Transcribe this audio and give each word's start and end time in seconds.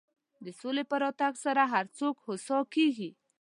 د 0.45 0.47
سولې 0.59 0.83
په 0.89 0.95
راتګ 1.03 1.33
سره 1.45 1.61
هر 1.73 1.85
څوک 1.97 2.15
هوسا 2.25 2.59
کېږي. 2.73 3.09